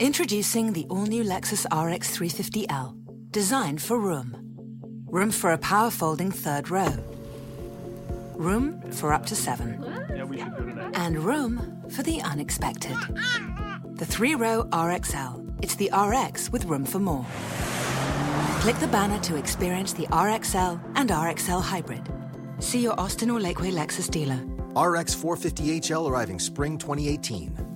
[0.00, 2.96] Introducing the all-new Lexus RX 350L,
[3.30, 4.34] designed for room.
[5.06, 6.92] Room for a power folding third row.
[8.34, 9.84] Room for up to seven.
[10.94, 12.96] And room for the unexpected.
[13.94, 15.62] The three-row RXL.
[15.62, 17.24] It's the RX with room for more.
[18.62, 22.02] Click the banner to experience the RXL and RXL Hybrid.
[22.58, 24.42] See your Austin or Lakeway Lexus dealer.
[24.74, 27.73] RX 450HL arriving spring 2018.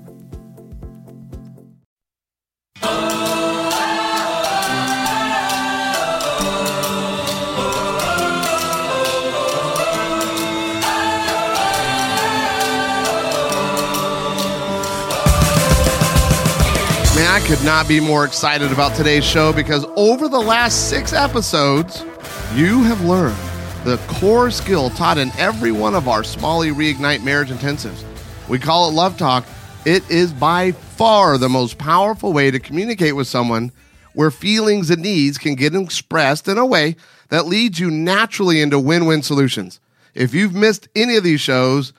[17.49, 22.05] Could not be more excited about today's show because over the last six episodes,
[22.55, 23.39] you have learned
[23.87, 28.05] the core skill taught in every one of our Smalley Reignite Marriage Intensives.
[28.51, 29.47] We call it Love Talk.
[29.87, 33.73] It is by far the most powerful way to communicate with someone
[34.13, 36.97] where feelings and needs can get expressed in a way
[37.31, 39.81] that leads you naturally into win win solutions.
[40.15, 41.95] If you've missed any of these shows,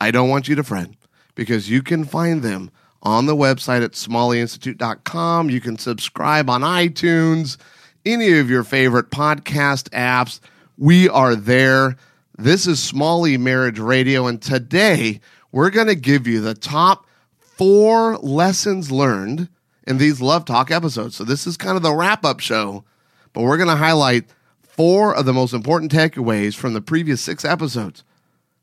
[0.00, 0.90] I don't want you to fret
[1.36, 5.50] because you can find them on the website at smalleyinstitute.com.
[5.50, 7.56] You can subscribe on iTunes,
[8.04, 10.40] any of your favorite podcast apps.
[10.76, 11.96] We are there.
[12.36, 17.06] This is Smalley Marriage Radio, and today we're going to give you the top
[17.38, 19.48] four lessons learned
[19.86, 21.16] in these Love Talk episodes.
[21.16, 22.84] So, this is kind of the wrap up show,
[23.32, 24.26] but we're going to highlight
[24.62, 28.04] four of the most important takeaways from the previous six episodes.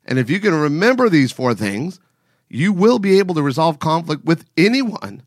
[0.05, 1.99] And if you can remember these four things,
[2.49, 5.21] you will be able to resolve conflict with anyone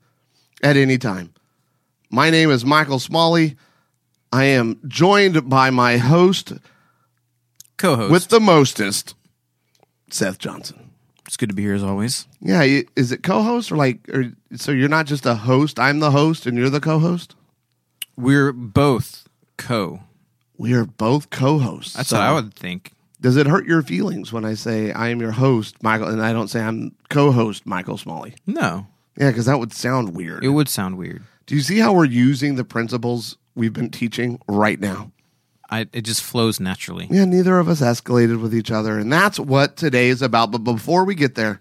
[0.62, 1.32] at any time.
[2.10, 3.56] My name is Michael Smalley.
[4.32, 6.52] I am joined by my host
[7.76, 8.10] co-host.
[8.12, 9.14] with the mostest,
[10.10, 10.90] Seth Johnson.
[11.26, 12.26] it's good to be here as always.
[12.40, 12.62] Yeah,
[12.96, 14.08] is it co-host or like?
[14.08, 15.78] Or, so you're not just a host.
[15.78, 17.34] I'm the host, and you're the co-host.
[18.16, 20.00] We're both co.
[20.56, 21.94] We are both co-hosts.
[21.94, 22.92] That's So what I would think.
[23.20, 26.32] Does it hurt your feelings when I say I am your host, Michael, and I
[26.32, 28.34] don't say I'm co-host Michael Smalley?
[28.46, 28.86] No,
[29.16, 30.44] Yeah, because that would sound weird.
[30.44, 31.22] it would sound weird.
[31.46, 35.10] Do you see how we're using the principles we've been teaching right now?
[35.70, 37.08] I it just flows naturally.
[37.10, 38.98] Yeah, neither of us escalated with each other.
[38.98, 40.50] And that's what today is about.
[40.50, 41.60] But before we get there,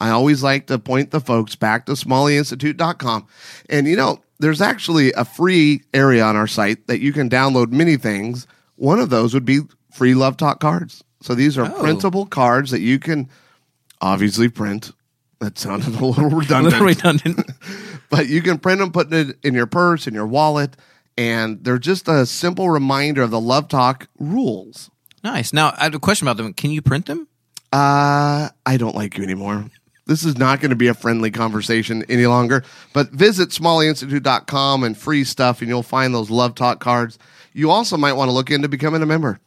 [0.00, 3.26] I always like to point the folks back to smalleyinstitute.com.
[3.68, 7.72] And you know, there's actually a free area on our site that you can download
[7.72, 8.46] many things.
[8.76, 9.60] One of those would be
[9.90, 11.02] free Love Talk cards.
[11.20, 11.80] So these are Oh.
[11.80, 13.28] printable cards that you can
[14.00, 14.92] obviously print.
[15.40, 17.50] That sounded a little A redundant little redundant.
[18.10, 20.76] but you can print them, put it in your purse, in your wallet,
[21.16, 24.90] and they're just a simple reminder of the Love Talk rules.
[25.24, 25.52] nice.
[25.52, 26.52] Now I have a question about them.
[26.54, 27.28] Can you print them?
[27.72, 29.66] Uh, I don't like you anymore.
[30.06, 32.64] This is not going to be a friendly conversation any longer.
[32.94, 37.18] But visit smalleyinstitute.com and free stuff, and you'll find those Love Talk cards.
[37.52, 39.38] You also might want to look into becoming a member.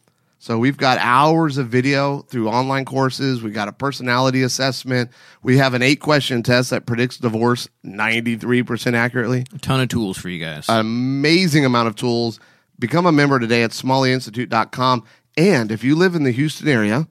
[0.42, 3.44] So we've got hours of video through online courses.
[3.44, 5.12] We've got a personality assessment.
[5.40, 9.44] We have an eight question test that predicts divorce 93% accurately.
[9.54, 10.68] A ton of tools for you guys.
[10.68, 12.40] An amazing amount of tools.
[12.76, 15.04] Become a member today at smalleyinstitute.com.
[15.36, 17.06] And if you live in the Houston area,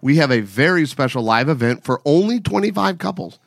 [0.00, 3.38] we have a very special live event for only 25 couples.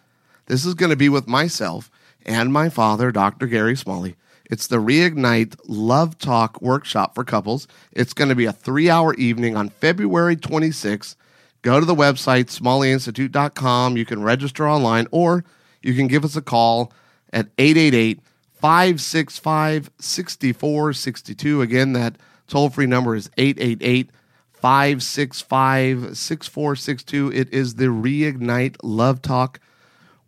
[0.45, 1.91] This is going to be with myself
[2.25, 3.47] and my father, Dr.
[3.47, 4.15] Gary Smalley.
[4.49, 7.67] It's the Reignite Love Talk workshop for couples.
[7.91, 11.15] It's going to be a three hour evening on February 26th.
[11.61, 13.97] Go to the website, smalleyinstitute.com.
[13.97, 15.43] You can register online or
[15.81, 16.93] you can give us a call
[17.33, 18.19] at 888
[18.53, 21.61] 565 6462.
[21.61, 22.17] Again, that
[22.47, 24.09] toll free number is 888
[24.53, 27.31] 565 6462.
[27.31, 29.59] It is the Reignite Love Talk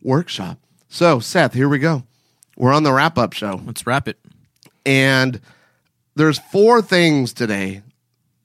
[0.01, 0.59] workshop.
[0.89, 2.03] So, Seth, here we go.
[2.57, 3.61] We're on the wrap up show.
[3.65, 4.17] Let's wrap it.
[4.85, 5.39] And
[6.15, 7.83] there's four things today,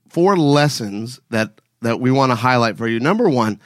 [0.09, 3.01] four lessons that that we want to highlight for you.
[3.01, 3.59] Number one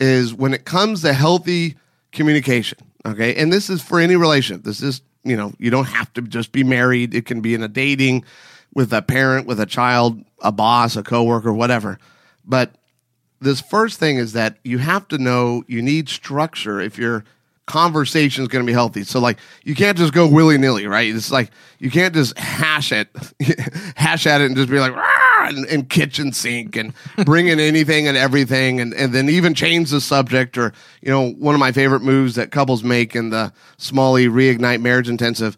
[0.00, 1.76] is when it comes to healthy
[2.12, 2.78] communication.
[3.06, 4.64] Okay, and this is for any relationship.
[4.64, 7.14] This is you know you don't have to just be married.
[7.14, 8.24] It can be in a dating
[8.74, 11.98] with a parent, with a child, a boss, a coworker, whatever.
[12.44, 12.74] But
[13.40, 17.24] this first thing is that you have to know you need structure if you're
[17.70, 19.04] conversation is going to be healthy.
[19.04, 21.14] So like you can't just go willy nilly, right?
[21.14, 23.08] It's like you can't just hash it,
[23.96, 24.92] hash at it, and just be like
[25.42, 26.92] and, and kitchen sink and
[27.24, 30.58] bring in anything and everything, and and then even change the subject.
[30.58, 34.80] Or you know, one of my favorite moves that couples make in the Smalley Reignite
[34.80, 35.56] Marriage Intensive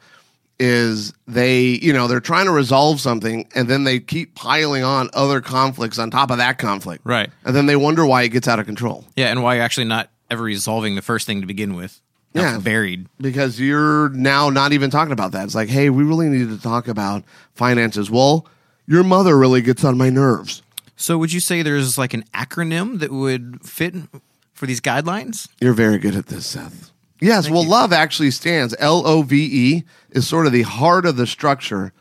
[0.58, 5.08] is they you know they're trying to resolve something and then they keep piling on
[5.14, 7.30] other conflicts on top of that conflict Right.
[7.44, 9.86] and then they wonder why it gets out of control Yeah, and why you're actually
[9.86, 12.00] not ever resolving the first thing to begin with.
[12.34, 12.54] Now Yeah.
[12.56, 13.06] it's buried.
[13.20, 15.44] because you're now not even talking about that.
[15.44, 17.24] It's like, hey, we really need to talk about
[17.54, 18.10] finances.
[18.10, 18.46] Well,
[18.86, 20.62] your mother really gets on my nerves.
[20.96, 23.94] So would you say there's like an acronym that would fit
[24.54, 25.48] for these guidelines?
[25.60, 26.90] You're very good at this, Seth.
[27.20, 31.16] Yes, well, love actually stands L O V E is sort of the heart of
[31.16, 31.92] the structure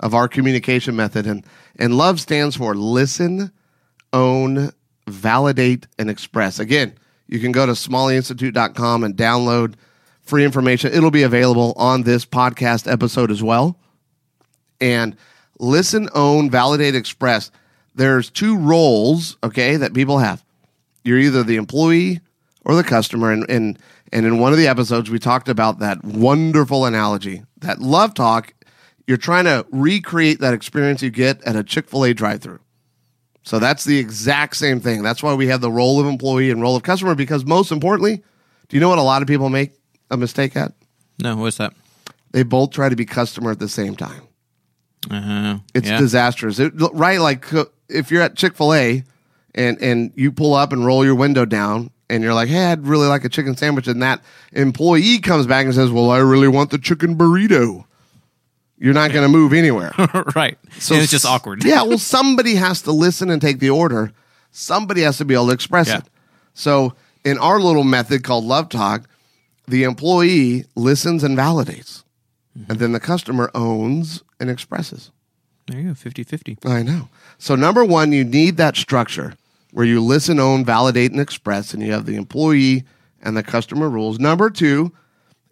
[0.00, 1.44] of our communication method, and
[1.78, 3.50] and love stands for listen,
[4.12, 4.70] own,
[5.08, 6.58] validate, and express.
[6.58, 6.92] Again,
[7.28, 9.74] you can go to smalleyinstitute.com and download
[10.22, 10.92] free information.
[10.92, 13.78] It'll be available on this podcast episode as well.
[14.80, 15.16] And
[15.58, 17.50] listen, own, validate, express.
[17.94, 20.44] There's two roles, okay, that people have.
[21.04, 22.20] You're either the employee
[22.64, 23.32] or the customer.
[23.32, 23.78] And, and,
[24.12, 28.52] and in one of the episodes, we talked about that wonderful analogy that love talk,
[29.06, 32.60] you're trying to recreate that experience you get at a Chick fil A drive through.
[33.46, 35.04] So that's the exact same thing.
[35.04, 38.24] That's why we have the role of employee and role of customer because most importantly,
[38.68, 39.72] do you know what a lot of people make
[40.10, 40.72] a mistake at?
[41.22, 41.72] No, what's that?
[42.32, 44.22] They both try to be customer at the same time.
[45.08, 45.98] Uh, It's yeah.
[45.98, 46.58] disastrous.
[46.58, 47.20] It, right?
[47.20, 47.46] Like
[47.88, 49.04] if you're at Chick fil A
[49.54, 52.84] and, and you pull up and roll your window down and you're like, hey, I'd
[52.84, 53.86] really like a chicken sandwich.
[53.86, 54.22] And that
[54.54, 57.84] employee comes back and says, well, I really want the chicken burrito.
[58.78, 59.92] You're not going to move anywhere.
[60.36, 60.58] right.
[60.78, 61.64] So and it's just awkward.
[61.64, 64.12] yeah, well, somebody has to listen and take the order.
[64.50, 65.98] Somebody has to be able to express Yeah.
[65.98, 66.04] it.
[66.54, 66.94] So
[67.24, 69.08] in our little method called Love Talk,
[69.68, 72.02] the employee listens and validates,
[72.58, 72.70] Mm-hmm.
[72.70, 75.10] and then the customer owns and expresses.
[75.66, 76.56] There you go, 50 50.
[76.64, 77.08] I know.
[77.36, 79.34] So number one, you need that structure
[79.72, 82.84] where you listen, own, validate, and express, and you have the employee
[83.20, 84.18] and the customer rules.
[84.18, 84.90] Number two,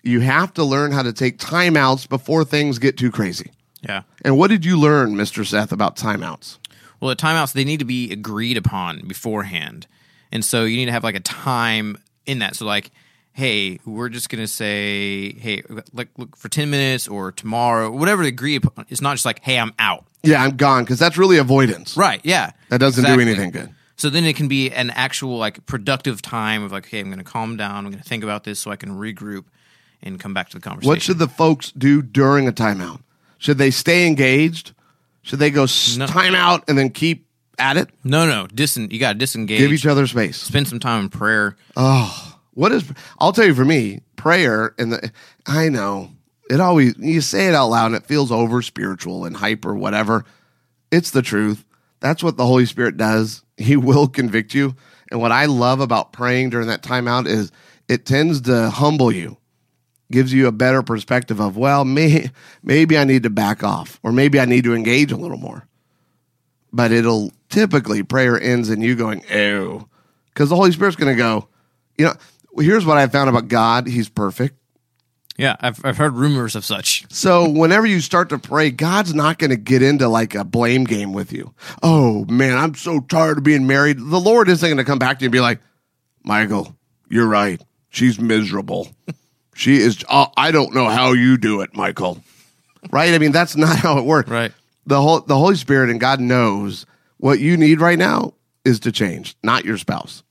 [0.04, 3.50] you have to learn how to take timeouts before things get too crazy.
[3.82, 4.02] Yeah.
[4.24, 5.46] And what did you learn, Mr.
[5.46, 6.58] Seth, about timeouts?
[7.00, 9.86] Well, the timeouts, they need to be agreed upon beforehand.
[10.32, 12.56] And so you need to have like a time in that.
[12.56, 12.90] So, like,
[13.32, 15.62] hey, we're just going to say, hey,
[15.92, 18.86] like, look for 10 minutes or tomorrow, whatever the agree upon.
[18.88, 20.06] It's not just like, hey, I'm out.
[20.22, 21.96] Yeah, I'm gone because that's really avoidance.
[21.96, 22.20] Right.
[22.24, 22.52] Yeah.
[22.70, 23.24] That doesn't Exactly.
[23.24, 23.74] do anything good.
[23.96, 27.18] So then it can be an actual, like, productive time of like, hey, I'm going
[27.18, 27.84] to calm down.
[27.84, 29.44] I'm going to think about this so I can regroup
[30.04, 30.88] and come back to the conversation.
[30.88, 33.00] What should the folks do during a timeout?
[33.38, 34.72] Should they stay engaged?
[35.22, 36.06] Should they go s- No.
[36.06, 37.26] timeout and then keep
[37.58, 37.88] at it?
[38.04, 38.46] no, no.
[38.46, 39.58] Disen- you got to disengage.
[39.58, 40.36] Give each other space.
[40.36, 41.56] Spend some time in prayer.
[41.76, 42.84] Oh, what is?
[43.18, 45.10] I'll tell you for me, prayer and the.
[45.46, 46.10] I know
[46.50, 46.94] it always.
[46.98, 50.24] You say it out loud and it feels over spiritual and hyper, whatever.
[50.92, 51.64] It's the truth.
[52.00, 53.42] That's what the Holy Spirit does.
[53.56, 54.76] He will convict you.
[55.10, 57.50] And what I love about praying during that timeout is
[57.88, 59.36] it tends to humble you,
[60.14, 62.30] gives you a better perspective of, well, may,
[62.62, 65.66] maybe I need to back off or maybe I need to engage a little more.
[66.72, 69.88] But it'll typically prayer ends in you going, ew.
[70.28, 71.48] Because the Holy Spirit's going to go,
[71.98, 72.14] you know,
[72.56, 73.88] here's what I found about God.
[73.88, 74.56] He's perfect.
[75.36, 77.12] Yeah, I've, I've heard rumors of such.
[77.12, 80.84] So whenever you start to pray, God's not going to get into like a blame
[80.84, 81.54] game with you.
[81.82, 83.98] Oh man, I'm so tired of being married.
[83.98, 85.60] The Lord isn't going to come back to you and be like,
[86.22, 86.76] Michael,
[87.08, 87.60] you're right.
[87.88, 88.88] She's miserable.
[89.54, 90.04] She is.
[90.08, 92.22] Uh, I don't know how you do it, Michael.
[92.90, 93.14] Right?
[93.14, 94.28] I mean, that's not how it works.
[94.28, 94.52] Right.
[94.86, 96.84] The whole the Holy Spirit and God knows
[97.16, 98.34] what you need right now
[98.64, 100.22] is to change, not your spouse,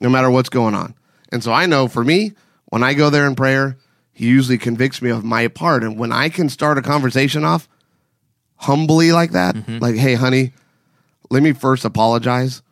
[0.00, 0.94] no matter what's going on.
[1.30, 2.32] And so I know for me,
[2.66, 3.76] when I go there in prayer,
[4.12, 5.84] He usually convicts me of my part.
[5.84, 7.68] And when I can start a conversation off
[8.56, 10.52] humbly like that, like, hey, honey,
[11.30, 12.62] let me first apologize,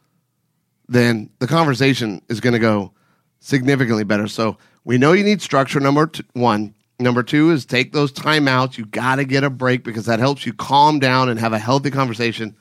[0.88, 2.92] then the conversation is going to go
[3.40, 4.26] significantly better.
[4.28, 6.74] So we know you need structure, number one.
[6.98, 8.76] Number two is take those timeouts.
[8.76, 11.58] You got to get a break because that helps you calm down and have a
[11.58, 12.54] healthy conversation.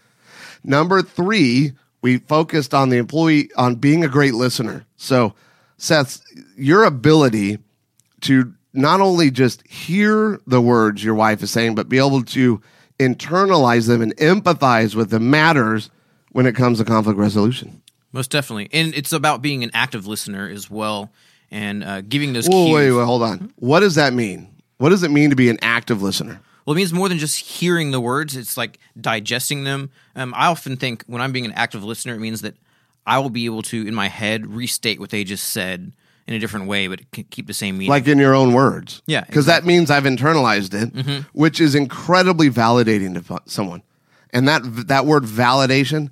[0.64, 4.86] Number three, we focused on the employee on being a great listener.
[4.96, 5.34] So,
[5.78, 6.22] Seth,
[6.56, 7.60] your ability
[8.22, 12.62] to not only just hear the words your wife is saying, but be able to
[13.00, 15.90] internalize them and empathize with them matters
[16.32, 17.82] when it comes to conflict resolution.
[18.12, 18.70] Most definitely.
[18.72, 21.12] And it's about being an active listener as well
[21.51, 22.75] and uh, giving those Whoa, cues.
[22.75, 23.53] wait, wait, hold on.
[23.58, 24.48] What does that mean?
[24.77, 26.41] What does it mean to be an active listener?
[26.65, 28.36] Well, it means more than just hearing the words.
[28.38, 29.89] It's like digesting them.
[30.15, 32.56] Um, I often think when I'm being an active listener, it means that
[33.08, 35.91] I will be able to, in my head, restate what they just said
[36.27, 37.01] in a different way, but
[37.32, 37.89] keep the same meaning.
[37.89, 39.01] like in your own words.
[39.08, 43.82] Yeah, Because that means I've internalized it, which is incredibly validating to someone.
[44.32, 46.12] And that that word validation,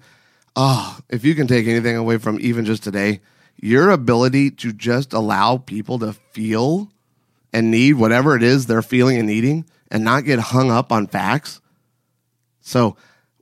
[0.56, 3.20] oh, if you can take anything away from even just today,
[3.60, 6.92] your ability to just allow people to feel
[7.54, 11.08] and need whatever it is they're feeling and needing and not get hung up on
[11.08, 11.62] facts.
[12.62, 12.98] So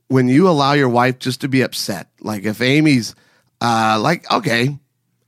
[0.08, 3.14] when you allow your wife just to be upset, like if Amy's
[3.60, 4.78] uh like, okay,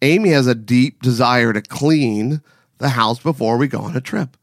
[0.02, 2.40] Amy has a deep desire to clean
[2.78, 4.37] the house before we go on a trip.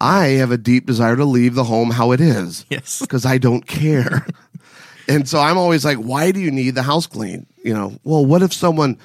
[0.00, 2.64] I have a deep desire to leave the home how it is.
[2.70, 3.00] Yes.
[3.00, 4.26] Because I don't care.
[5.08, 7.46] and so I'm always like, why do you need the house clean?
[7.62, 8.98] You know, well, what if someone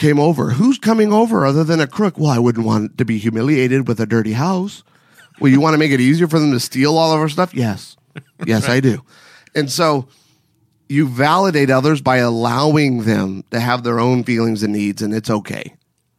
[0.00, 0.50] came over?
[0.50, 2.18] Who's coming over other than a crook?
[2.18, 4.82] Well, I wouldn't want to be humiliated with a dirty house.
[5.38, 7.54] Well, you want to make it easier for them to steal all of our stuff?
[7.54, 7.96] Yes.
[8.44, 9.04] Yes, I do.
[9.54, 10.08] And so
[10.88, 15.30] you validate others by allowing them to have their own feelings and needs, and it's
[15.30, 15.74] okay.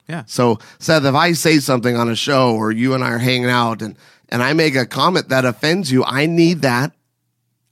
[0.08, 0.24] yeah.
[0.28, 3.50] So, Seth, if I say something on a show or you and I are hanging
[3.50, 3.98] out and,
[4.30, 6.94] and I make a comment that offends you, I need that.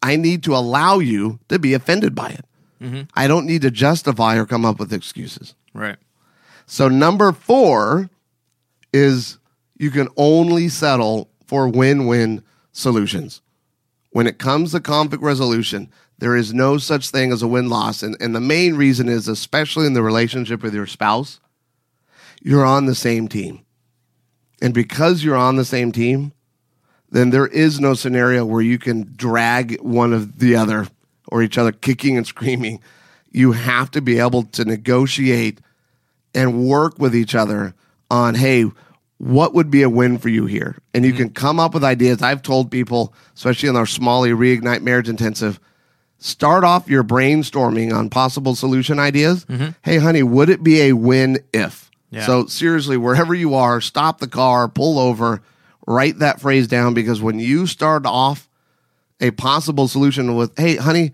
[0.01, 2.45] I need to allow you to be offended by it.
[2.81, 3.01] Mm-hmm.
[3.15, 5.55] I don't need to justify or come up with excuses.
[5.73, 5.97] Right.
[6.65, 8.09] So, number four
[8.93, 9.37] is
[9.77, 13.41] you can only settle for win win solutions.
[14.11, 18.03] When it comes to conflict resolution, there is no such thing as a win loss.
[18.03, 21.39] And, and the main reason is, especially in the relationship with your spouse,
[22.41, 23.65] you're on the same team.
[24.61, 26.33] And because you're on the same team,
[27.09, 30.87] then there is no scenario where you can drag one of the other
[31.27, 32.81] or each other kicking and screaming.
[33.31, 35.59] You have to be able to negotiate
[36.33, 37.73] and work with each other
[38.09, 38.65] on, hey,
[39.17, 40.77] what would be a win for you here?
[40.93, 41.23] And you mm-hmm.
[41.23, 42.21] can come up with ideas.
[42.21, 45.59] I've told people, especially in our Smalley Reignite Marriage Intensive,
[46.17, 49.45] start off your brainstorming on possible solution ideas.
[49.45, 49.69] Mm-hmm.
[49.81, 51.91] Hey, honey, would it be a win if?
[52.11, 52.25] Yeah.
[52.25, 55.41] So, seriously, wherever you are, stop the car, pull over,
[55.85, 58.49] write that phrase down because when you start off
[59.19, 61.11] a possible solution with, hey, honey,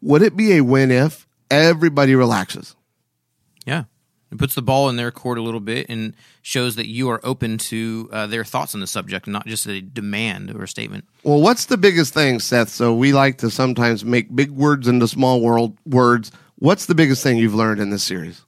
[0.00, 1.26] would it be a win if?
[1.50, 2.74] Everybody relaxes.
[3.66, 3.84] Yeah.
[4.32, 7.20] It puts the ball in their court a little bit and shows that you are
[7.22, 11.04] open to uh, their thoughts on the subject, not just a demand or a statement.
[11.22, 12.68] Well, what's the biggest thing, Seth?
[12.68, 16.32] So we like to sometimes make big words into small world words.
[16.56, 18.44] What's the biggest thing you've learned in this series?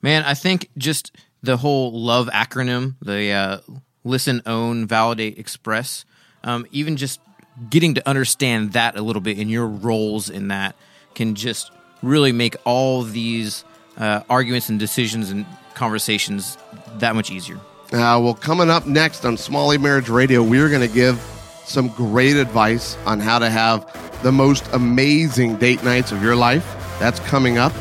[0.00, 3.58] Man, I think just the whole love acronym, the uh,
[4.04, 6.06] listen, own, validate, express,
[6.42, 7.20] um, even just
[7.68, 10.76] getting to understand that a little bit and your roles in that
[11.14, 11.70] can just
[12.02, 13.64] really make all these
[13.96, 16.58] uh, arguments and decisions and conversations
[16.98, 17.56] that much easier.
[17.92, 21.18] Uh, well, coming up next on Smalley Marriage Radio, we're going to give
[21.64, 23.86] some great advice on how to have
[24.22, 26.74] the most amazing date nights of your life.
[26.98, 27.72] That's coming up.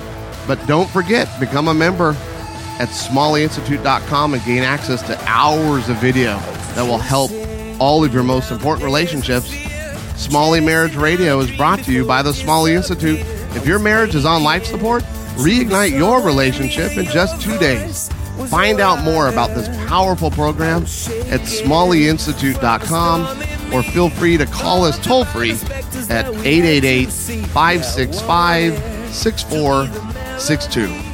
[0.45, 2.11] But don't forget, become a member
[2.79, 6.37] at smalleyinstitute.com and gain access to hours of video
[6.75, 7.31] that will help
[7.81, 9.53] all of your most important relationships.
[10.15, 13.19] Smalley Marriage Radio is brought to you by the Smalley Institute.
[13.57, 15.01] If your marriage is on life support,
[15.35, 18.07] reignite your relationship in just two days.
[18.49, 25.03] Find out more about this powerful program at smalleyinstitute.com or feel free to call us
[25.03, 25.53] toll free
[26.09, 31.07] at 888 565 6462.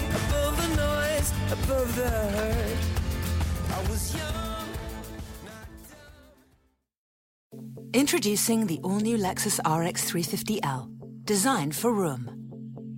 [7.93, 10.89] Introducing the all-new Lexus RX 350L,
[11.25, 12.30] designed for room.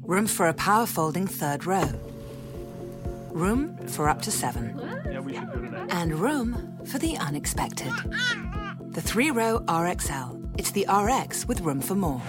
[0.01, 1.87] Room for a power folding third row.
[3.31, 4.79] Room for up to seven.
[5.89, 7.91] And room for the unexpected.
[8.89, 10.53] The three-row RXL.
[10.57, 12.21] It's the RX with room for more.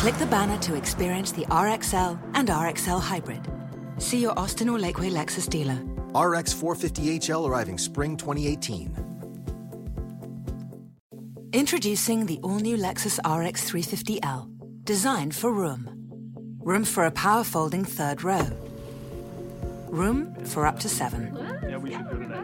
[0.00, 3.46] Click the banner to experience the RXL and RXL Hybrid.
[3.98, 5.78] See your Austin or Lakeway Lexus dealer.
[6.14, 9.08] RX 450HL arriving spring 2018.
[11.52, 14.50] Introducing the all-new Lexus RX 350L,
[14.88, 15.86] designed for room.
[16.60, 18.46] Room for a power folding third row.
[19.88, 21.36] Room for up to seven.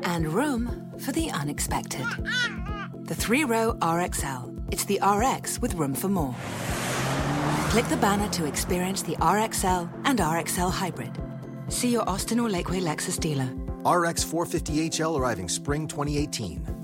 [0.02, 2.04] And room for the unexpected.
[3.04, 4.62] The three-row RXL.
[4.70, 6.36] It's the RX with room for more.
[7.70, 11.18] Click the banner to experience the RXL and RXL Hybrid.
[11.68, 13.48] See your Austin or Lakeway Lexus dealer.
[13.90, 16.83] RX 450HL arriving spring 2018.